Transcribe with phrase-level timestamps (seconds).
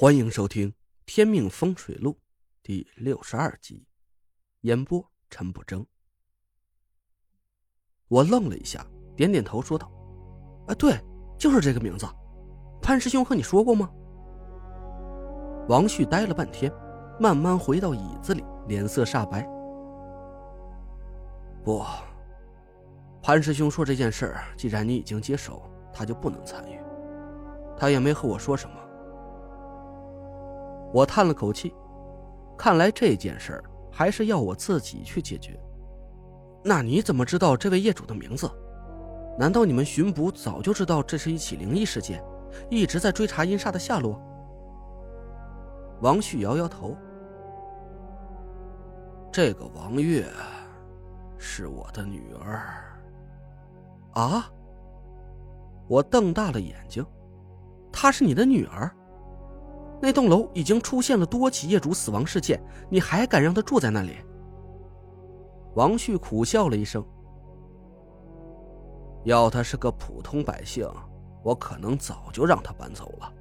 [0.00, 0.70] 欢迎收听
[1.04, 2.12] 《天命风水录》
[2.62, 3.86] 第六十二集，
[4.62, 5.86] 演播陈不争。
[8.08, 8.82] 我愣了一下，
[9.14, 9.92] 点点头说道
[10.68, 10.98] ：“啊，对，
[11.38, 12.06] 就是这个名字。
[12.80, 13.90] 潘师兄和你说过吗？”
[15.68, 16.72] 王旭呆了半天，
[17.20, 19.46] 慢慢回到椅子里，脸色煞白。
[21.62, 21.84] 不，
[23.22, 26.80] 潘师兄说这件事儿，既然你已经接手，他就不能参与。
[27.76, 28.76] 他也没和我说什么。
[30.92, 31.74] 我叹了口气，
[32.58, 35.58] 看来这件事儿还是要我自己去解决。
[36.64, 38.50] 那你怎么知道这位业主的名字？
[39.38, 42.22] 难道你们巡捕早就知道这是一起灵异事件，
[42.68, 44.20] 一直在追查阴煞的下落？
[46.00, 46.96] 王旭摇摇头。
[49.32, 50.26] 这个王月
[51.38, 52.84] 是我的女儿。
[54.12, 54.50] 啊！
[55.86, 57.06] 我瞪大了眼睛，
[57.92, 58.90] 她是你的女儿？
[60.02, 64.16] 那栋楼已经出现了多起业主死亡事件，你还敢让他住在那里？
[65.74, 67.04] 王旭苦笑了一声。
[69.24, 70.88] 要他是个普通百姓，
[71.42, 73.32] 我可能早就让他搬走了。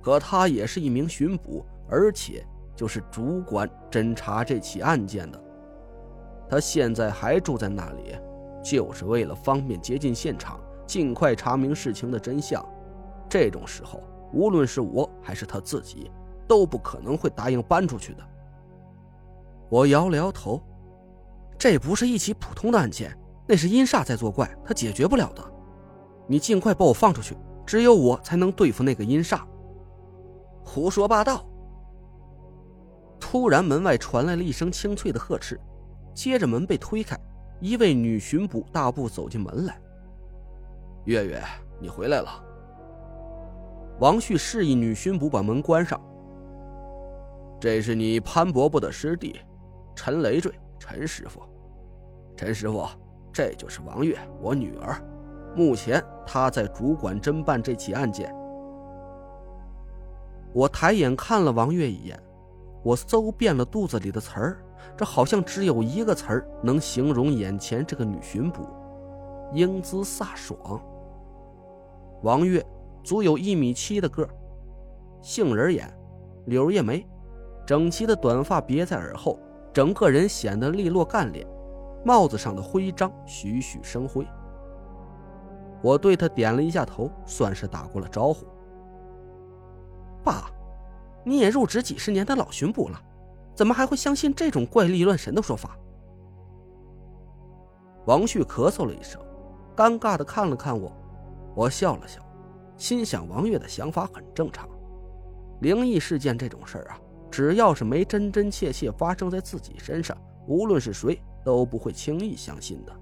[0.00, 2.46] 可他也是一名巡捕，而且
[2.76, 5.42] 就是主管侦查这起案件的。
[6.48, 8.16] 他现在还住在那里，
[8.62, 12.64] 就是为了方便接近现场，尽快查明事情的真相。
[13.28, 14.00] 这种时候。
[14.32, 16.10] 无论是我还是他自己，
[16.46, 18.22] 都不可能会答应搬出去的。
[19.68, 20.62] 我摇了摇头，
[21.58, 25.44] 这不是一起普通的案件，那是阴煞在作怪，他解决不了的。
[26.26, 29.40] 你尽快把我放出去，只有我才能对付那个阴煞。
[30.64, 31.44] 胡说八道！
[33.18, 35.58] 突然，门外传来了一声清脆的呵斥，
[36.14, 37.18] 接着门被推开，
[37.60, 39.80] 一位女巡捕大步走进门来。
[41.04, 41.42] 月月，
[41.80, 42.47] 你回来了。
[44.00, 46.00] 王旭示意女巡捕把门关上。
[47.60, 49.40] 这是你潘伯伯的师弟，
[49.96, 51.42] 陈累赘，陈师傅。
[52.36, 52.86] 陈师傅，
[53.32, 55.02] 这就是王月，我女儿。
[55.56, 58.32] 目前她在主管侦办这起案件。
[60.52, 62.16] 我抬眼看了王月一眼，
[62.84, 64.64] 我搜遍了肚子里的词儿，
[64.96, 68.62] 这好像只有一个词儿能形容眼前这个女巡捕：
[69.52, 70.80] 英姿飒爽。
[72.22, 72.64] 王月。
[73.08, 74.28] 足有一米七的个，
[75.22, 75.90] 杏仁眼，
[76.44, 77.08] 柳叶眉，
[77.66, 79.38] 整齐的短发别在耳后，
[79.72, 81.46] 整个人显得利落干练。
[82.04, 84.26] 帽子上的徽章栩栩生辉。
[85.82, 88.44] 我对他点了一下头，算是打过了招呼。
[90.22, 90.50] 爸，
[91.24, 93.02] 你也入职几十年的老巡捕了，
[93.54, 95.78] 怎么还会相信这种怪力乱神的说法？
[98.04, 99.18] 王旭咳嗽了一声，
[99.74, 100.92] 尴尬的看了看我，
[101.54, 102.20] 我笑了笑。
[102.78, 104.66] 心想，王月的想法很正常。
[105.60, 110.16] 灵异事件这种事儿啊，只要是没真真切切发生在自己身上，
[110.46, 112.92] 无论是谁都不会轻易相信的。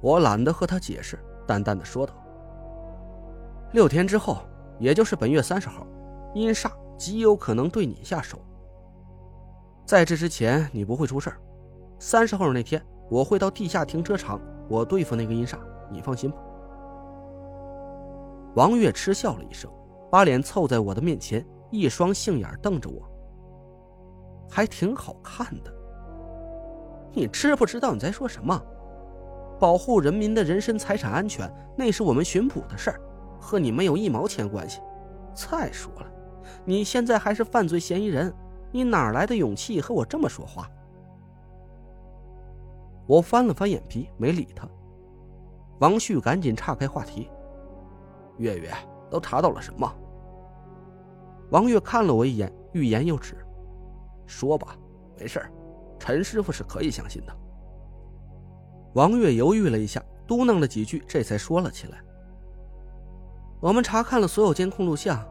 [0.00, 2.14] 我懒得和他解释，淡淡的说道
[3.72, 4.38] ：“六天之后，
[4.78, 5.86] 也就是本月三十号，
[6.34, 8.38] 阴煞极有可能对你下手。
[9.84, 11.36] 在这之前，你不会出事儿。
[11.98, 15.58] 三十号那天，我会到地下停车场，我对付那个阴煞，
[15.90, 16.38] 你放心吧。”
[18.54, 19.70] 王月嗤笑了一声，
[20.10, 23.02] 把脸凑在我的面前，一双杏眼瞪着我，
[24.50, 25.72] 还挺好看的。
[27.12, 28.62] 你知不知道你在说什么？
[29.58, 33.00] 保护人民的人身财产安全，那是我们巡捕的事儿，
[33.40, 34.80] 和你没有一毛钱关系。
[35.34, 36.06] 再说了，
[36.64, 38.34] 你现在还是犯罪嫌疑人，
[38.70, 40.68] 你哪来的勇气和我这么说话？
[43.06, 44.68] 我翻了翻眼皮，没理他。
[45.78, 47.30] 王旭赶紧岔开话题。
[48.42, 48.70] 月月
[49.08, 49.90] 都查到了什么？
[51.50, 53.36] 王月看了我一眼，欲言又止。
[54.26, 54.76] 说吧，
[55.18, 55.40] 没事
[55.98, 57.32] 陈师傅是可以相信的。
[58.94, 62.02] 王月犹豫了一下，嘟囔了几句，这才说了起来。
[63.60, 65.24] 我们查看了所有监控录像，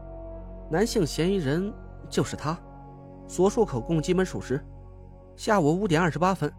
[0.70, 1.72] 男性嫌疑人
[2.08, 2.58] 就是他，
[3.28, 4.64] 所述口供基本属实。
[5.36, 6.50] 下午五点二十八分，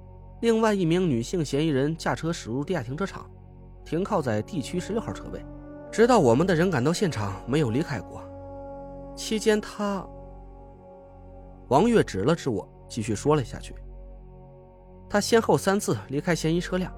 [0.41, 3.29] 另外一名女性嫌疑人驾车驶入地下停车场，
[3.83, 5.43] 停靠在 D 区十六号车位。
[5.93, 8.19] 直到我们的人赶到现场，没有离开过。
[9.15, 10.03] 期间，他
[11.67, 13.75] 王月指了指我，继续说了下去。
[15.07, 16.91] 他先后三次离开嫌疑车辆，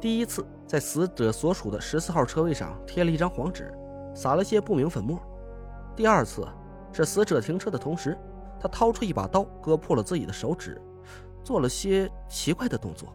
[0.00, 3.72] 第一次在死者所属的十四号车位上贴了一张黄纸，
[4.16, 5.16] 撒了些不明粉末；
[5.94, 6.44] 第二次
[6.92, 8.18] 是死者停车的同时，
[8.58, 10.82] 他掏出一把刀，割破了自己的手指，
[11.44, 13.10] 做了些奇怪的动作；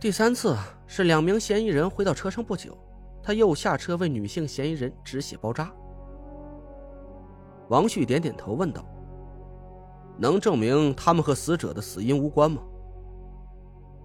[0.00, 0.56] 第三次
[0.88, 2.76] 是两名嫌疑人回到车上不久。
[3.22, 5.72] 他又下车为女性嫌疑人止血包扎。
[7.68, 8.84] 王旭点点头，问道
[10.18, 12.60] ：“能证明他们和死者的死因无关吗？”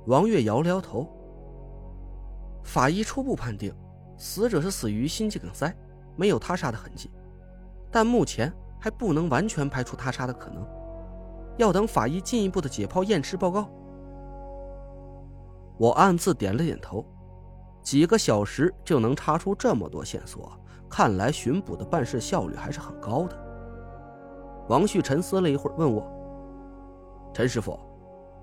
[0.06, 1.08] 王月摇了摇头。
[2.64, 3.74] 法医初步判定，
[4.18, 5.74] 死者是死于心肌梗塞，
[6.16, 7.10] 没有他杀的痕迹，
[7.92, 10.66] 但目前还不能完全排除他杀的可能，
[11.58, 13.70] 要等法医进一步的解剖验尸报告。
[15.78, 17.06] 我暗自点了点头，
[17.88, 20.51] 几个小时就能查出这么多线索，
[20.89, 24.66] 看来巡捕的办事效率还是很高的。
[24.68, 26.06] 王旭沉思了一会儿，问我
[27.34, 27.80] ：“陈师傅，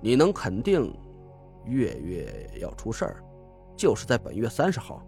[0.01, 0.91] 你能肯定
[1.63, 3.23] 月月要出事儿？”
[3.77, 4.99] 就是在本月三十号，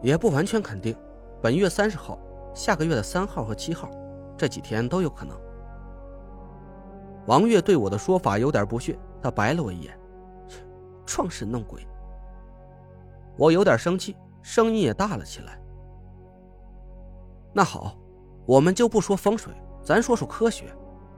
[0.00, 0.96] 也不完全肯定。
[1.42, 2.16] 本月三十号，
[2.54, 3.90] 下个月的三号和七号，
[4.36, 5.36] 这几天都有可能。
[7.26, 9.98] 王月对我的说法有点不屑，他白了我一眼
[11.04, 11.84] ：“装神弄鬼。”
[13.36, 15.60] 我有点生气，声音也大了起来。
[17.52, 17.96] 那好，
[18.46, 19.52] 我们就不说风水，
[19.82, 20.64] 咱说说科学。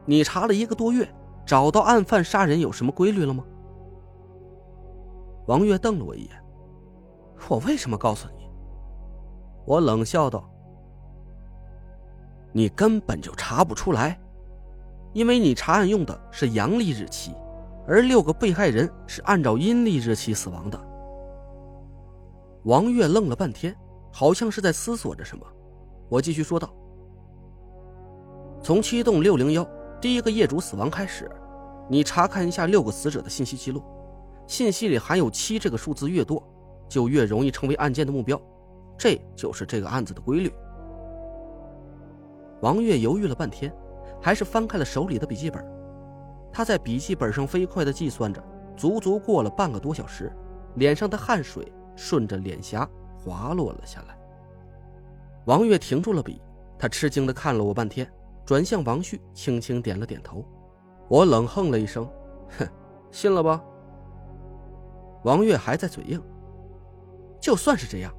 [0.05, 1.09] 你查了一个多月，
[1.45, 3.45] 找到案犯杀人有什么规律了吗？
[5.47, 6.31] 王月瞪了我一眼，
[7.49, 8.49] 我为什么告诉你？
[9.65, 10.49] 我冷笑道
[12.53, 14.19] ：“你根本就查不出来，
[15.13, 17.35] 因为你查案用的是阳历日期，
[17.87, 20.81] 而六个被害人是按照阴历日期死亡的。”
[22.69, 23.75] 王月愣了半天，
[24.13, 25.47] 好像是在思索着什么。
[26.11, 26.71] 我继续说道
[28.63, 29.67] ：“从七栋六零幺
[30.03, 31.31] 第一个业主死亡开始，
[31.89, 33.83] 你查看一下六个死者的信息记录。”
[34.47, 36.47] 信息里含有七这个数字越多，
[36.91, 38.39] 就越容易成为案件的目标，
[38.99, 40.53] 这就是这个案子的规律。
[42.61, 43.75] 王月犹豫了半天，
[44.21, 45.67] 还是翻开了手里的笔记本。
[46.53, 48.45] 他在笔记本上飞快地计算着，
[48.77, 50.31] 足足过了半个多小时，
[50.75, 54.17] 脸上的汗水顺着脸颊滑落了下来。
[55.47, 56.41] 王月停住了笔，
[56.79, 58.09] 他吃惊地看了我半天，
[58.47, 60.45] 转向王旭，轻轻点了点头。
[61.09, 62.09] 我冷哼了一声
[62.57, 62.69] ：“哼，
[63.11, 63.61] 信了吧？”
[65.25, 66.23] 王月还在嘴硬。
[67.41, 68.15] 就算是这样，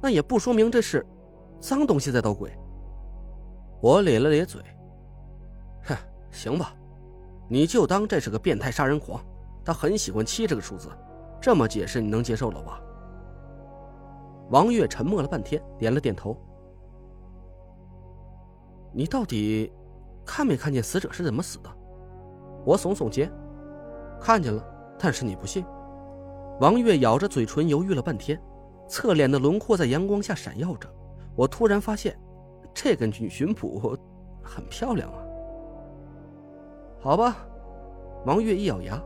[0.00, 1.04] 那也不说明这是
[1.58, 2.56] 脏东西在捣鬼。
[3.80, 4.62] 我咧了咧嘴，
[5.82, 5.96] 哼，
[6.30, 6.72] 行吧，
[7.48, 9.20] 你就当这是个变态杀人狂，
[9.64, 10.88] 他很喜欢七这个数字，
[11.40, 12.80] 这么解释你能接受了吧？
[14.50, 16.36] 王月沉默了半天，点了点头。
[18.92, 19.72] 你到底
[20.24, 21.70] 看没看见死者是怎么死的？
[22.64, 23.30] 我耸耸肩，
[24.20, 24.64] 看见了，
[24.98, 25.64] 但是你不信。
[26.60, 28.40] 王月咬着嘴唇，犹豫了半天，
[28.88, 30.88] 侧脸的轮廓在阳光下闪耀着。
[31.34, 32.16] 我突然发现，
[32.72, 33.98] 这个女巡捕
[34.42, 35.18] 很漂亮啊。
[37.00, 37.36] 好吧，
[38.24, 39.02] 王月一咬牙，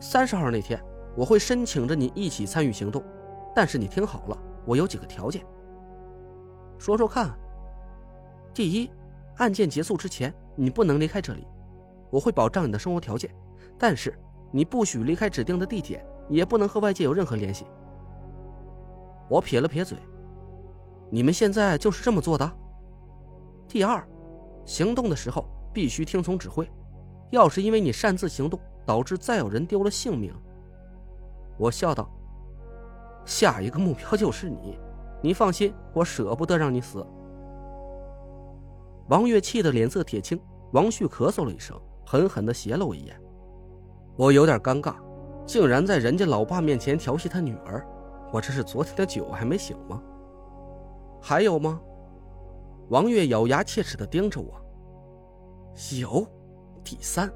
[0.00, 0.82] 三十号那天
[1.16, 3.02] 我会申请着你一起参与行动，
[3.54, 5.44] 但是你听好了，我有几个条件。
[6.78, 7.32] 说说看。
[8.52, 8.90] 第一，
[9.36, 11.46] 案件结束之前你不能离开这里，
[12.10, 13.34] 我会保障你的生活条件，
[13.78, 14.18] 但是
[14.50, 16.04] 你不许离开指定的地点。
[16.30, 17.66] 也不能和外界有任何联系。
[19.28, 19.98] 我撇了撇嘴，
[21.10, 22.50] 你们现在就是这么做的。
[23.68, 24.02] 第二，
[24.64, 26.66] 行动的时候必须听从指挥。
[27.28, 30.34] 要是因为你擅自行动导致再有人丢了性命，
[31.58, 32.10] 我笑道
[33.24, 34.78] ：“下一个目标就是你。
[35.22, 37.06] 你放心，我舍不得让你死。”
[39.08, 40.40] 王月气得脸色铁青。
[40.72, 43.20] 王旭咳嗽了一声，狠狠地斜了我一眼。
[44.16, 44.94] 我有点尴尬。
[45.46, 47.86] 竟然在人家老爸面前调戏他女儿，
[48.32, 50.02] 我这是昨天的酒还没醒吗？
[51.20, 51.80] 还有吗？
[52.88, 54.54] 王月咬牙切齿地盯着我。
[56.00, 56.26] 有，
[56.82, 57.30] 第三，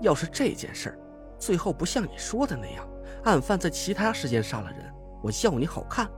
[0.00, 0.98] 要是这件事儿
[1.38, 2.88] 最后不像你说的那样，
[3.24, 6.08] 案犯在其他时间杀了人，我要你好看。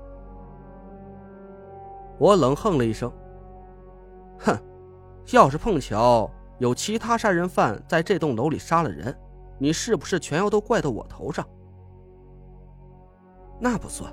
[2.18, 3.10] 我冷哼了一声，
[4.40, 4.56] 哼，
[5.32, 9.16] 要是碰巧有其他杀人犯在这栋楼里杀了人。
[9.58, 11.46] 你是不是全要都怪到我头上？
[13.58, 14.10] 那不算，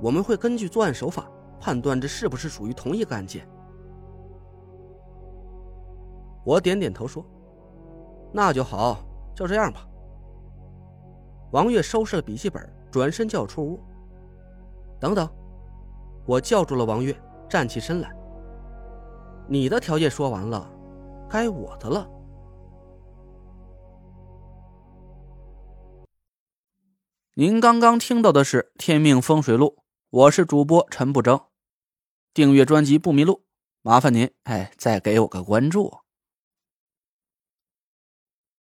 [0.00, 3.48] 我们会根据作案手法判断这是不是属于同一个案件。
[6.44, 7.24] 我点点头说
[8.34, 8.98] ：“那就好，
[9.36, 9.86] 就这样吧。”
[11.52, 13.80] 王月收拾了笔记本，转身就要出屋。
[15.02, 15.28] 等等，
[16.26, 17.12] 我叫住了王月，
[17.50, 18.08] 站起身来
[19.50, 20.72] ：“你的条件说完了，
[21.28, 22.08] 该我的了。”
[27.34, 29.78] 您刚刚听到的是《天命风水录》，
[30.10, 31.40] 我是主播陈不争。
[32.32, 33.42] 订阅专辑不迷路，
[33.82, 36.01] 麻烦您哎，再给我个关注。